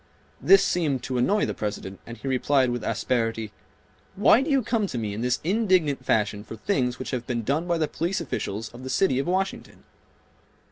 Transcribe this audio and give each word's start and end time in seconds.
This 0.41 0.63
seemed 0.63 1.03
to 1.03 1.19
annoy 1.19 1.45
the 1.45 1.53
President 1.53 1.99
and 2.07 2.17
he 2.17 2.27
replied 2.27 2.71
with 2.71 2.83
asperity, 2.83 3.51
"Why 4.15 4.41
do 4.41 4.49
you 4.49 4.63
come 4.63 4.87
to 4.87 4.97
me 4.97 5.13
in 5.13 5.21
this 5.21 5.39
indignant 5.43 6.03
fashion 6.03 6.43
for 6.43 6.55
things 6.55 6.97
which 6.97 7.11
have 7.11 7.27
been 7.27 7.43
done 7.43 7.67
by 7.67 7.77
the 7.77 7.87
police 7.87 8.19
officials 8.19 8.69
of 8.69 8.81
the 8.81 8.89
city 8.89 9.19
of 9.19 9.27
Washington?" 9.27 9.83